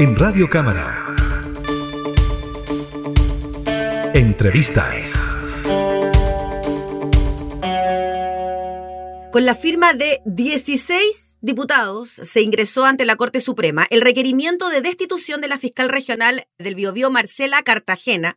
[0.00, 1.04] En Radio Cámara.
[4.14, 5.36] Entrevistas.
[9.32, 14.80] Con la firma de 16 diputados se ingresó ante la Corte Suprema el requerimiento de
[14.80, 18.36] destitución de la fiscal regional del Biobío Marcela Cartagena,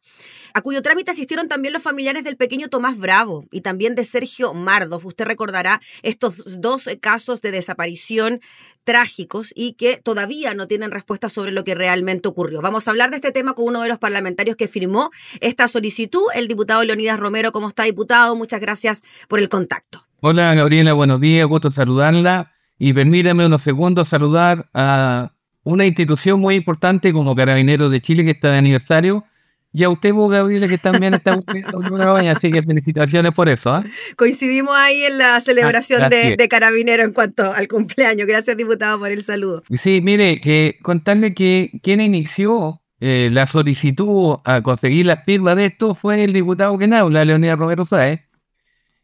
[0.54, 4.54] a cuyo trámite asistieron también los familiares del pequeño Tomás Bravo y también de Sergio
[4.54, 5.06] Mardov.
[5.06, 8.42] Usted recordará estos dos casos de desaparición
[8.84, 12.62] trágicos y que todavía no tienen respuesta sobre lo que realmente ocurrió.
[12.62, 16.24] Vamos a hablar de este tema con uno de los parlamentarios que firmó esta solicitud,
[16.34, 17.52] el diputado Leonidas Romero.
[17.52, 18.36] ¿Cómo está, diputado?
[18.36, 20.06] Muchas gracias por el contacto.
[20.20, 22.52] Hola Gabriela, buenos días, gusto saludarla
[22.84, 28.32] y permítame unos segundos saludar a una institución muy importante como Carabineros de Chile que
[28.32, 29.24] está de aniversario
[29.72, 33.72] y a usted, Gabriela, que también está cumpliendo así que felicitaciones por eso.
[33.72, 33.84] ¿ah?
[34.18, 38.26] Coincidimos ahí en la celebración de, de Carabinero en cuanto al cumpleaños.
[38.26, 39.62] Gracias, diputado, por el saludo.
[39.80, 45.68] Sí, mire, que contarle que quien inició eh, la solicitud a conseguir la firma de
[45.68, 48.22] esto fue el diputado que habla, Leonidas Romero Sáez,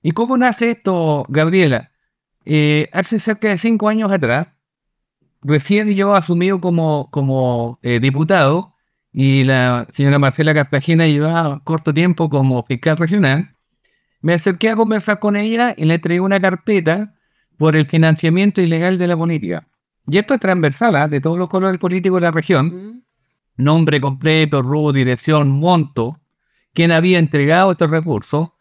[0.02, 1.92] ¿Y cómo nace esto, Gabriela?
[2.50, 4.48] Eh, hace cerca de cinco años atrás,
[5.42, 8.74] recién yo asumido como, como eh, diputado
[9.12, 13.54] y la señora Marcela Cartagena llevaba corto tiempo como fiscal regional,
[14.22, 17.12] me acerqué a conversar con ella y le entregué una carpeta
[17.58, 19.68] por el financiamiento ilegal de la política.
[20.08, 21.10] Y esto es transversal ¿ah?
[21.10, 23.04] de todos los colores políticos de la región.
[23.58, 26.22] Nombre completo, rubro, dirección, monto,
[26.74, 28.52] quién había entregado estos recursos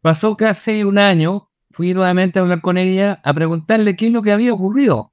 [0.00, 4.22] Pasó casi un año, fui nuevamente a hablar con ella a preguntarle qué es lo
[4.22, 5.12] que había ocurrido.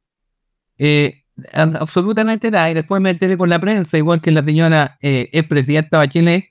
[0.77, 2.71] Eh, absolutamente nada.
[2.71, 6.45] Y después me enteré con la prensa, igual que la señora eh, expresidenta Bachelet,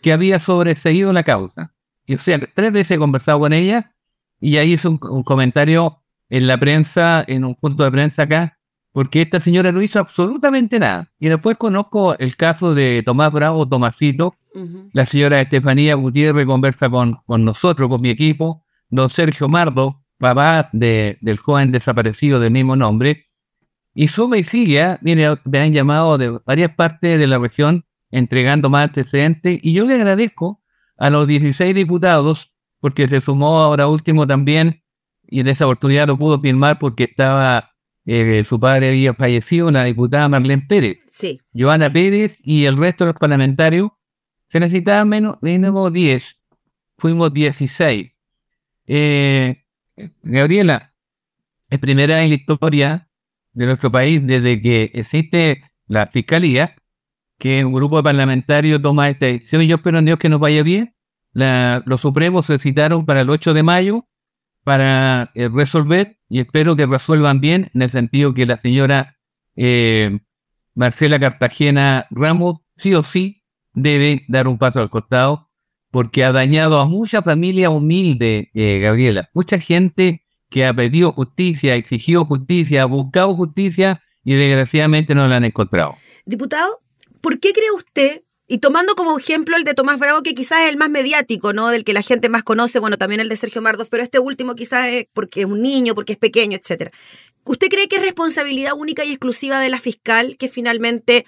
[0.00, 1.72] que había sobreseído la causa.
[2.06, 3.94] Y o sea, tres veces he conversado con ella
[4.40, 8.58] y ahí hizo un, un, comentario en la prensa, en un punto de prensa acá,
[8.92, 11.12] porque esta señora no hizo absolutamente nada.
[11.18, 14.36] Y después conozco el caso de Tomás Bravo, Tomasito,
[14.92, 20.68] la señora Estefanía Gutiérrez conversa con, con nosotros, con mi equipo, don Sergio Mardo, papá
[20.72, 23.26] de, del joven desaparecido del mismo nombre,
[23.94, 24.98] y suma y sigue, ¿ah?
[25.02, 29.94] me han llamado de varias partes de la región entregando más antecedentes, y yo le
[29.94, 30.62] agradezco
[30.98, 34.82] a los 16 diputados, porque se sumó ahora último también,
[35.26, 37.72] y en esa oportunidad lo pudo firmar porque estaba,
[38.04, 40.98] eh, su padre había fallecido, la diputada Marlene Pérez.
[41.06, 41.40] Sí.
[41.54, 43.90] Joana Pérez y el resto de los parlamentarios
[44.48, 46.38] se necesitaban menos, mínimo 10.
[46.98, 48.11] Fuimos 16.
[48.86, 49.64] Eh,
[50.22, 50.94] Gabriela,
[51.70, 53.08] es primera en la historia
[53.52, 56.76] de nuestro país desde que existe la fiscalía
[57.38, 60.40] que un grupo de parlamentarios toma esta decisión y yo espero en Dios que nos
[60.40, 60.94] vaya bien.
[61.32, 64.06] los supremos se citaron para el 8 de mayo
[64.64, 69.16] para eh, resolver y espero que resuelvan bien en el sentido que la señora
[69.56, 70.20] eh,
[70.74, 73.42] Marcela Cartagena Ramos sí o sí
[73.74, 75.50] debe dar un paso al costado
[75.92, 79.28] porque ha dañado a mucha familia humilde, eh, Gabriela.
[79.34, 85.36] Mucha gente que ha pedido justicia, exigido justicia, ha buscado justicia y desgraciadamente no la
[85.36, 85.96] han encontrado.
[86.24, 86.80] Diputado,
[87.20, 90.70] ¿por qué cree usted y tomando como ejemplo el de Tomás Bravo, que quizás es
[90.70, 91.68] el más mediático, ¿no?
[91.68, 94.54] Del que la gente más conoce, bueno, también el de Sergio Mardos, pero este último
[94.54, 96.90] quizás es porque es un niño, porque es pequeño, etcétera.
[97.44, 101.24] ¿Usted cree que es responsabilidad única y exclusiva de la fiscal que finalmente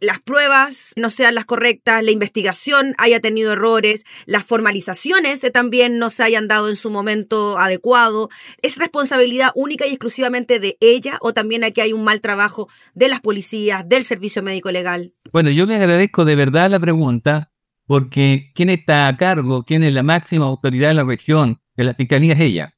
[0.00, 6.10] las pruebas no sean las correctas, la investigación haya tenido errores, las formalizaciones también no
[6.10, 8.30] se hayan dado en su momento adecuado.
[8.62, 13.08] ¿Es responsabilidad única y exclusivamente de ella o también aquí hay un mal trabajo de
[13.08, 15.12] las policías, del servicio médico legal?
[15.32, 17.52] Bueno, yo le agradezco de verdad la pregunta
[17.86, 21.94] porque quien está a cargo, quién es la máxima autoridad de la región, de la
[21.94, 22.74] fiscalía es ella.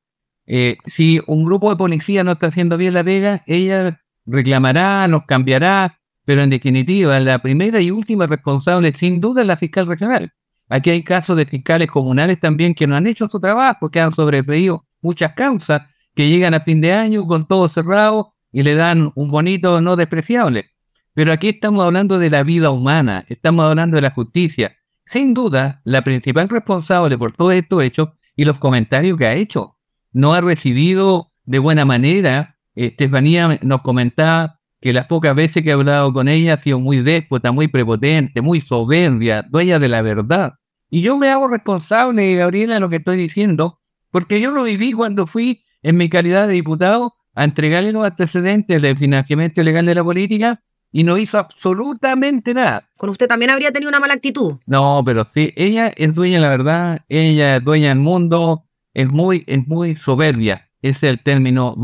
[0.46, 5.24] Eh, si un grupo de policía no está haciendo bien la pega, ella reclamará, nos
[5.26, 10.32] cambiará, pero en definitiva, la primera y última responsable sin duda es la fiscal regional.
[10.68, 14.14] Aquí hay casos de fiscales comunales también que no han hecho su trabajo, que han
[14.14, 15.82] sobrepedido muchas causas,
[16.14, 19.96] que llegan a fin de año con todo cerrado y le dan un bonito no
[19.96, 20.70] despreciable.
[21.14, 24.76] Pero aquí estamos hablando de la vida humana, estamos hablando de la justicia.
[25.04, 29.76] Sin duda, la principal responsable por todo esto hecho y los comentarios que ha hecho.
[30.12, 32.58] No ha recibido de buena manera.
[32.74, 37.02] Estefanía nos comentaba que las pocas veces que he hablado con ella ha sido muy
[37.02, 40.54] déspota, muy prepotente, muy soberbia, dueña de la verdad.
[40.90, 43.78] Y yo me hago responsable, Gabriela, de lo que estoy diciendo,
[44.10, 48.82] porque yo lo viví cuando fui, en mi calidad de diputado, a entregarle los antecedentes
[48.82, 52.88] del financiamiento ilegal de la política y no hizo absolutamente nada.
[52.96, 54.56] ¿Con usted también habría tenido una mala actitud?
[54.66, 58.64] No, pero sí, ella es dueña de la verdad, ella es dueña del mundo,
[58.94, 61.76] es muy, es muy soberbia, ese es el término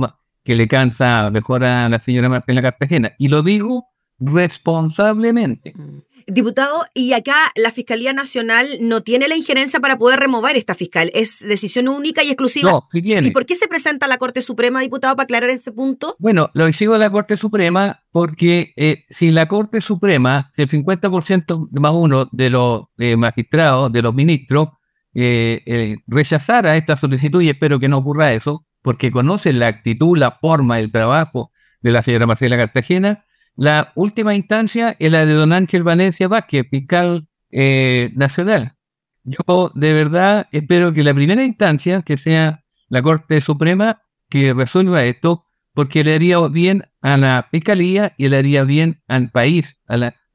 [0.48, 3.12] que le cansa mejor a la señora Marcela Cartagena.
[3.18, 3.84] Y lo digo
[4.18, 5.74] responsablemente.
[5.76, 5.98] Mm.
[6.26, 11.10] Diputado, y acá la Fiscalía Nacional no tiene la injerencia para poder remover esta fiscal.
[11.12, 12.70] Es decisión única y exclusiva.
[12.70, 13.28] No, sí tiene.
[13.28, 16.16] ¿Y por qué se presenta a la Corte Suprema, diputado, para aclarar ese punto?
[16.18, 20.70] Bueno, lo exijo a la Corte Suprema porque eh, si la Corte Suprema, si el
[20.70, 24.68] 50% más uno de los eh, magistrados, de los ministros,
[25.14, 30.16] eh, eh, rechazara esta solicitud, y espero que no ocurra eso, porque conocen la actitud,
[30.16, 33.24] la forma, el trabajo de la señora Marcela Cartagena,
[33.56, 38.76] la última instancia es la de don Ángel Valencia Vázquez, fiscal eh, nacional.
[39.24, 45.04] Yo de verdad espero que la primera instancia, que sea la Corte Suprema, que resuelva
[45.04, 49.76] esto, porque le haría bien a la fiscalía y le haría bien al país.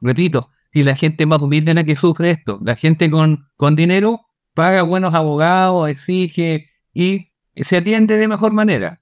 [0.01, 3.75] Repito, si la gente más humilde es la que sufre esto, la gente con, con
[3.75, 4.21] dinero
[4.53, 9.01] paga buenos abogados, exige y se atiende de mejor manera.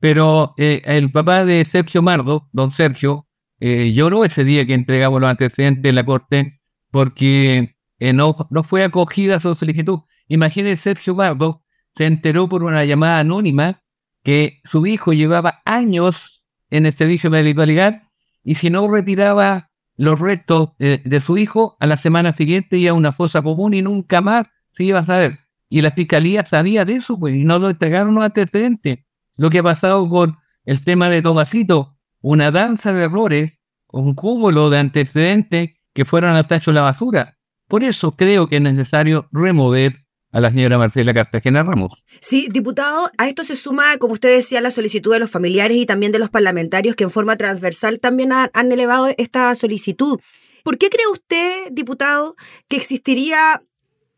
[0.00, 3.28] Pero eh, el papá de Sergio Mardo, don Sergio,
[3.60, 6.60] eh, lloró ese día que entregamos los antecedentes de la corte
[6.90, 10.00] porque eh, no, no fue acogida su solicitud.
[10.26, 11.62] Imagínese, Sergio Bardo
[11.94, 13.82] se enteró por una llamada anónima
[14.22, 18.08] que su hijo llevaba años en el servicio de legal
[18.42, 22.90] y si no retiraba los restos eh, de su hijo, a la semana siguiente iba
[22.90, 25.38] a una fosa común y nunca más se iba a saber.
[25.72, 28.98] Y la fiscalía sabía de eso, pues, y no lo entregaron los antecedentes.
[29.38, 30.36] Lo que ha pasado con
[30.66, 33.54] el tema de Tomasito, una danza de errores,
[33.88, 37.38] un cúmulo de antecedentes que fueron hasta hecho la basura.
[37.68, 42.04] Por eso creo que es necesario remover a la señora Marcela Cartagena Ramos.
[42.20, 45.86] Sí, diputado, a esto se suma, como usted decía, la solicitud de los familiares y
[45.86, 50.20] también de los parlamentarios que en forma transversal también han elevado esta solicitud.
[50.64, 52.36] ¿Por qué cree usted, diputado,
[52.68, 53.62] que existiría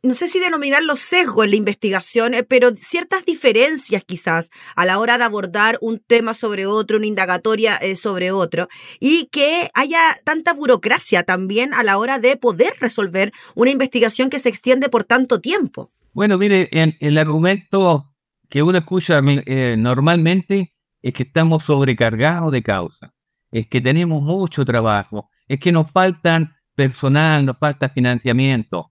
[0.04, 4.84] no sé si denominar los sesgos en la investigación, eh, pero ciertas diferencias quizás a
[4.84, 8.68] la hora de abordar un tema sobre otro, una indagatoria eh, sobre otro,
[9.00, 14.38] y que haya tanta burocracia también a la hora de poder resolver una investigación que
[14.38, 15.90] se extiende por tanto tiempo.
[16.12, 18.12] Bueno, mire, en, el argumento
[18.50, 23.14] que uno escucha eh, normalmente es que estamos sobrecargados de causa,
[23.50, 28.90] es que tenemos mucho trabajo, es que nos faltan personal, nos falta financiamiento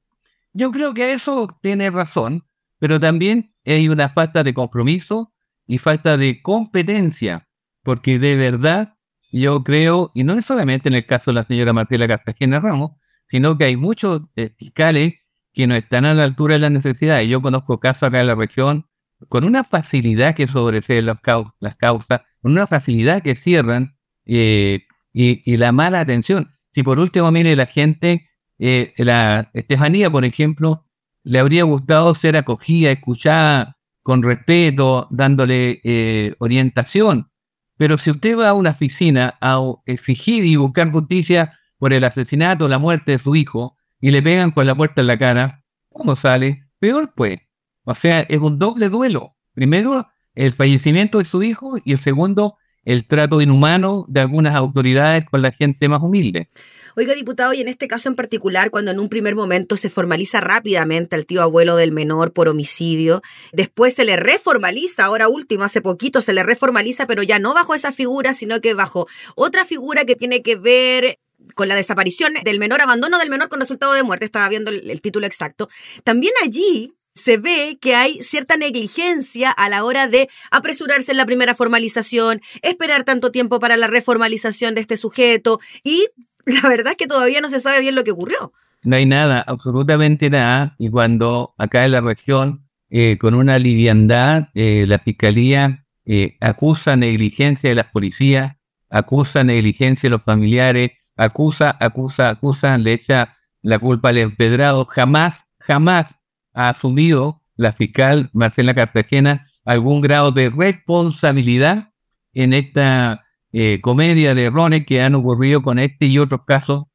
[0.54, 2.48] yo creo que eso tiene razón,
[2.80, 5.34] pero también hay una falta de compromiso
[5.66, 7.50] y falta de competencia,
[7.84, 8.96] porque de verdad
[9.32, 12.92] yo creo, y no es solamente en el caso de la señora Marcela Cartagena Ramos,
[13.28, 15.16] sino que hay muchos eh, fiscales
[15.54, 17.28] que no están a la altura de las necesidades.
[17.28, 18.88] Yo conozco casos acá en la región
[19.30, 21.18] con una facilidad que sobreseen las,
[21.60, 26.52] las causas, con una facilidad que cierran eh, y, y, la mala atención.
[26.72, 28.30] Si por último, mire, la gente
[28.66, 30.86] eh, la Estefanía, por ejemplo,
[31.24, 37.30] le habría gustado ser acogida, escuchada con respeto, dándole eh, orientación.
[37.76, 42.64] Pero si usted va a una oficina a exigir y buscar justicia por el asesinato
[42.64, 45.66] o la muerte de su hijo y le pegan con la puerta en la cara,
[45.90, 46.66] ¿cómo sale?
[46.80, 47.40] Peor pues.
[47.84, 49.36] O sea, es un doble duelo.
[49.54, 52.56] Primero, el fallecimiento de su hijo y el segundo,
[52.86, 56.50] el trato inhumano de algunas autoridades con la gente más humilde.
[56.96, 60.42] Oiga, diputado, y en este caso en particular, cuando en un primer momento se formaliza
[60.42, 65.82] rápidamente al tío abuelo del menor por homicidio, después se le reformaliza, ahora último, hace
[65.82, 70.06] poquito se le reformaliza, pero ya no bajo esa figura, sino que bajo otra figura
[70.06, 71.20] que tiene que ver
[71.56, 74.90] con la desaparición del menor, abandono del menor con resultado de muerte, estaba viendo el,
[74.90, 75.70] el título exacto.
[76.04, 81.26] También allí se ve que hay cierta negligencia a la hora de apresurarse en la
[81.26, 86.08] primera formalización, esperar tanto tiempo para la reformalización de este sujeto y
[86.62, 88.54] la verdad es que todavía no se sabe bien lo que ocurrió.
[88.84, 90.76] No hay nada, absolutamente nada.
[90.78, 96.98] Y cuando acá en la región, eh, con una liviandad, eh, la fiscalía eh, acusa
[96.98, 98.58] negligencia de las policías,
[98.90, 104.86] acusa negligencia de los familiares, acusa, acusa, acusa, le echa la culpa al empedrado.
[104.86, 106.08] Jamás, jamás
[106.54, 111.94] ha asumido la fiscal Marcela Cartagena algún grado de responsabilidad
[112.34, 116.86] en esta eh, comedia de errores que han ocurrido con este y otros casos,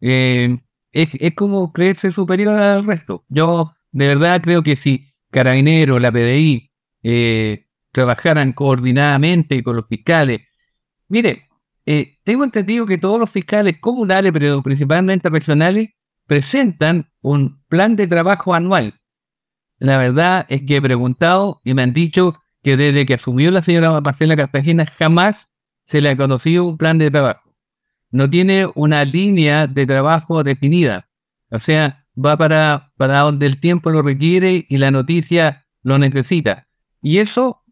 [0.00, 0.58] eh,
[0.90, 3.24] es, como creerse superior al resto.
[3.28, 6.72] Yo de verdad creo que si Carabinero, la PDI,
[7.04, 10.40] eh, trabajaran coordinadamente con los fiscales,
[11.06, 11.48] mire,
[12.24, 15.90] tengo entendido que todos los fiscales comunales, pero principalmente regionales,
[16.26, 19.00] presentan un plan de trabajo anual.
[19.78, 23.62] La verdad es que he preguntado y me han dicho que desde que asumió la
[23.62, 25.48] señora Marcela Cartagena jamás
[25.88, 27.54] se le ha conocido un plan de trabajo.
[28.10, 31.08] No tiene una línea de trabajo definida.
[31.50, 36.68] O sea, va para, para donde el tiempo lo requiere y la noticia lo necesita.
[37.00, 37.64] Y eso,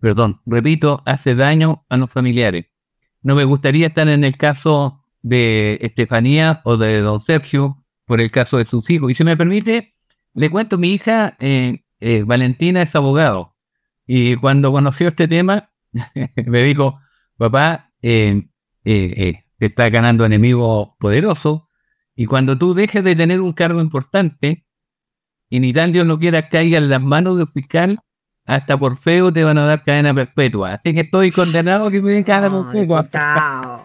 [0.00, 2.66] perdón, repito, hace daño a los familiares.
[3.22, 8.32] No me gustaría estar en el caso de Estefanía o de don Sergio por el
[8.32, 9.12] caso de sus hijos.
[9.12, 9.94] Y si me permite,
[10.34, 13.54] le cuento, mi hija eh, eh, Valentina es abogado.
[14.06, 15.70] Y cuando conoció este tema,
[16.46, 17.00] me dijo,
[17.38, 18.42] papá, eh,
[18.84, 21.68] te está ganando enemigo poderoso.
[22.14, 24.66] Y cuando tú dejes de tener un cargo importante,
[25.48, 28.00] y ni tan Dios no quiera caiga en las manos del fiscal,
[28.44, 30.74] hasta por feo te van a dar cadena perpetua.
[30.74, 33.84] Así que estoy condenado que me den cadena perpetua.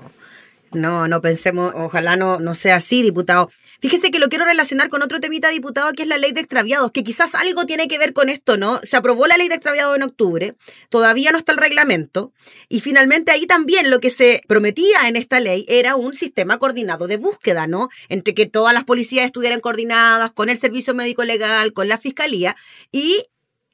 [0.73, 3.49] No, no pensemos, ojalá no, no sea así, diputado.
[3.81, 6.91] Fíjese que lo quiero relacionar con otro temita, diputado, que es la ley de extraviados,
[6.91, 8.79] que quizás algo tiene que ver con esto, ¿no?
[8.83, 10.55] Se aprobó la ley de extraviados en octubre,
[10.89, 12.31] todavía no está el reglamento,
[12.69, 17.07] y finalmente ahí también lo que se prometía en esta ley era un sistema coordinado
[17.07, 17.89] de búsqueda, ¿no?
[18.07, 22.55] Entre que todas las policías estuvieran coordinadas con el servicio médico legal, con la fiscalía,
[22.91, 23.25] y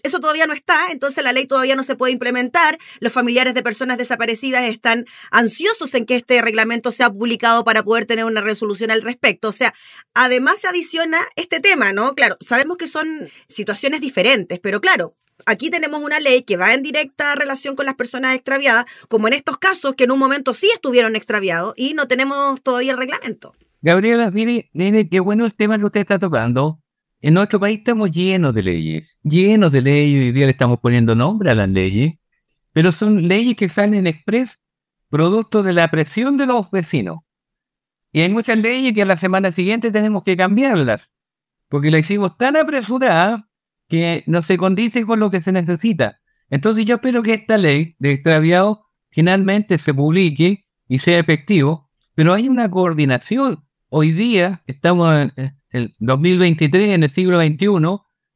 [0.03, 2.77] eso todavía no está, entonces la ley todavía no se puede implementar.
[2.99, 8.05] Los familiares de personas desaparecidas están ansiosos en que este reglamento sea publicado para poder
[8.05, 9.49] tener una resolución al respecto.
[9.49, 9.73] O sea,
[10.13, 12.15] además se adiciona este tema, ¿no?
[12.15, 15.15] Claro, sabemos que son situaciones diferentes, pero claro,
[15.45, 19.33] aquí tenemos una ley que va en directa relación con las personas extraviadas, como en
[19.33, 23.53] estos casos que en un momento sí estuvieron extraviados y no tenemos todavía el reglamento.
[23.81, 26.81] Gabriela, mire, mire, qué bueno el tema que usted está tocando,
[27.21, 31.15] en nuestro país estamos llenos de leyes, llenos de leyes, hoy día le estamos poniendo
[31.15, 32.13] nombre a las leyes,
[32.71, 34.57] pero son leyes que salen express
[35.09, 37.19] producto de la presión de los vecinos.
[38.11, 41.13] Y hay muchas leyes que a la semana siguiente tenemos que cambiarlas,
[41.67, 43.49] porque la hicimos tan apresurada
[43.88, 46.19] que no se condice con lo que se necesita.
[46.49, 52.33] Entonces yo espero que esta ley de extraviado finalmente se publique y sea efectivo, pero
[52.33, 53.65] hay una coordinación.
[53.89, 55.31] Hoy día estamos
[55.71, 57.67] el 2023, en el siglo XXI,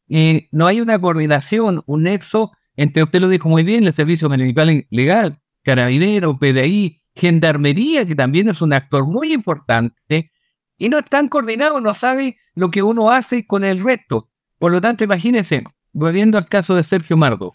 [0.07, 4.29] y no hay una coordinación, un nexo entre, usted lo dijo muy bien, el Servicio
[4.29, 10.31] Municipal Legal, Carabinero, PDI, Gendarmería, que también es un actor muy importante,
[10.77, 14.29] y no están coordinados, no sabe lo que uno hace con el resto.
[14.57, 17.53] Por lo tanto, imagínense, volviendo al caso de Sergio Mardo,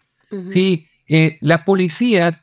[0.52, 2.40] si eh, las policías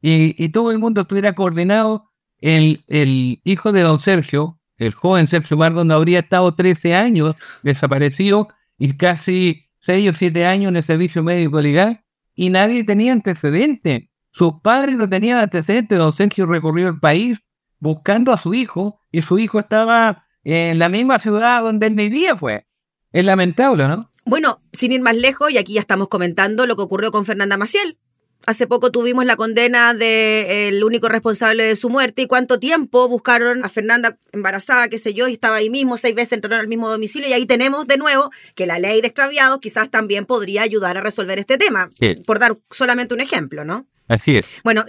[0.00, 2.10] y todo el mundo estuviera coordinado,
[2.40, 7.36] el, el hijo de don Sergio, el joven Sergio Mardo no habría estado 13 años
[7.62, 12.04] desaparecido y casi 6 o 7 años en el servicio médico legal
[12.34, 14.04] y nadie tenía antecedentes.
[14.30, 15.96] Sus padres no tenían antecedentes.
[15.96, 17.38] Don Sergio recorrió el país
[17.78, 22.36] buscando a su hijo y su hijo estaba en la misma ciudad donde él vivía,
[22.36, 22.66] fue.
[23.12, 24.10] Es lamentable, ¿no?
[24.26, 27.56] Bueno, sin ir más lejos, y aquí ya estamos comentando lo que ocurrió con Fernanda
[27.56, 27.98] Maciel.
[28.46, 33.64] Hace poco tuvimos la condena del único responsable de su muerte y cuánto tiempo buscaron
[33.64, 36.90] a Fernanda embarazada, qué sé yo, y estaba ahí mismo, seis veces entraron al mismo
[36.90, 40.98] domicilio y ahí tenemos de nuevo que la ley de extraviados quizás también podría ayudar
[40.98, 41.88] a resolver este tema,
[42.26, 43.86] por dar solamente un ejemplo, ¿no?
[44.08, 44.46] Así es.
[44.62, 44.84] Bueno,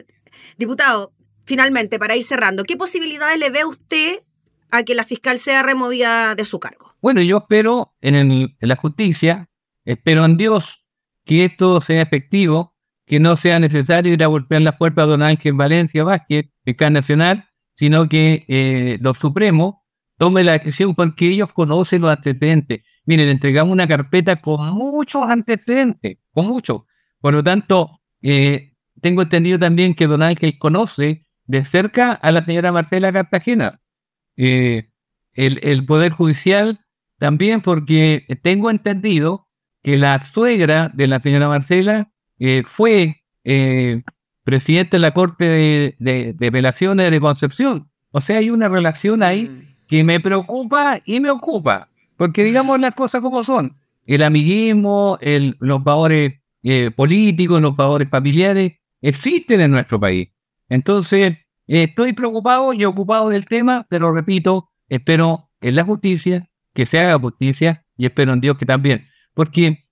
[0.58, 1.14] diputado,
[1.46, 4.20] finalmente, para ir cerrando, ¿qué posibilidades le ve usted
[4.70, 6.94] a que la fiscal sea removida de su cargo?
[7.02, 9.50] Bueno, yo espero en, en la justicia,
[9.86, 10.84] espero en Dios
[11.24, 12.75] que esto sea efectivo
[13.06, 16.94] que no sea necesario ir a golpear la puerta a don Ángel Valencia Vázquez, fiscal
[16.94, 17.46] nacional,
[17.76, 19.76] sino que eh, los supremos
[20.18, 22.82] tomen la decisión porque ellos conocen los antecedentes.
[23.06, 26.82] Miren, entregamos una carpeta con muchos antecedentes, con muchos.
[27.20, 32.44] Por lo tanto, eh, tengo entendido también que don Ángel conoce de cerca a la
[32.44, 33.82] señora Marcela Cartagena.
[34.38, 34.90] Eh,
[35.34, 36.80] el, el Poder Judicial
[37.20, 39.48] también porque tengo entendido
[39.84, 44.04] que la suegra de la señora Marcela eh, fue eh,
[44.44, 47.90] presidente de la Corte de, de, Apelaciones de Concepción.
[48.12, 49.88] O sea, hay una relación ahí mm.
[49.88, 51.90] que me preocupa y me ocupa.
[52.18, 53.78] Porque digamos las cosas como son.
[54.06, 60.30] El amiguismo, el, los valores eh, políticos, los valores familiares, existen en nuestro país.
[60.70, 61.38] Entonces,
[61.68, 67.20] estoy preocupado y ocupado del tema, pero repito, espero en la justicia, que se haga
[67.20, 69.08] justicia, y espero en Dios que también.
[69.34, 69.85] Porque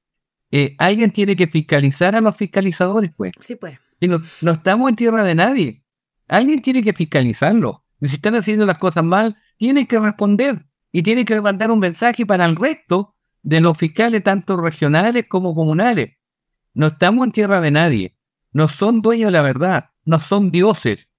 [0.56, 3.34] eh, alguien tiene que fiscalizar a los fiscalizadores, pues.
[3.40, 3.80] Sí, pues.
[4.00, 5.84] Y no, estamos en tierra de nadie.
[6.28, 7.84] Alguien tiene que fiscalizarlo.
[8.00, 11.80] Y si están haciendo las cosas mal, tienen que responder y tienen que mandar un
[11.80, 16.18] mensaje para el resto de los fiscales, tanto regionales como comunales.
[16.76, 18.16] No estamos en tierra de nadie.
[18.52, 19.90] No son dueños de la verdad.
[20.06, 21.10] No son dioses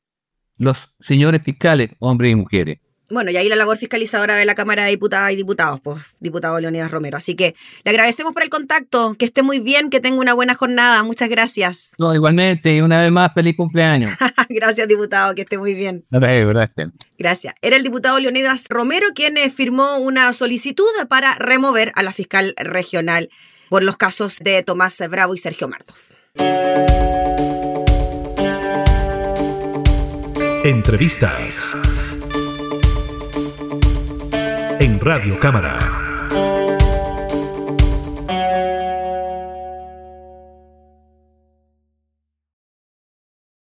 [0.56, 2.78] los señores fiscales, hombres y mujeres.
[3.10, 6.58] Bueno, y ahí la labor fiscalizadora de la Cámara de Diputadas y Diputados, pues, diputado
[6.58, 7.18] Leonidas Romero.
[7.18, 10.54] Así que le agradecemos por el contacto, que esté muy bien, que tenga una buena
[10.54, 11.02] jornada.
[11.02, 11.90] Muchas gracias.
[11.98, 14.14] No, igualmente, y una vez más, feliz cumpleaños.
[14.48, 16.04] gracias, diputado, que esté muy bien.
[16.10, 16.90] Gracias.
[17.18, 17.54] Gracias.
[17.60, 22.54] Era el diputado Leonidas Romero quien eh, firmó una solicitud para remover a la fiscal
[22.56, 23.28] regional
[23.68, 25.96] por los casos de Tomás Bravo y Sergio Martov.
[30.64, 31.76] Entrevistas.
[34.84, 36.03] En Radio Cámara.